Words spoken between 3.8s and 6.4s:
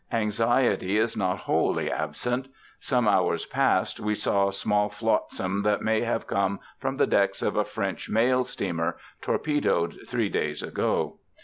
we saw small flotsam that may have